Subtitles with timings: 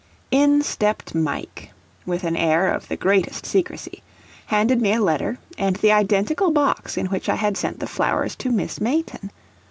[0.31, 1.69] In stepped Mike,
[2.07, 4.01] with an air of the greatest secrecy,
[4.47, 8.35] handed me a letter and the identical box in which I had sent the flowers
[8.37, 9.29] to Miss Mayton.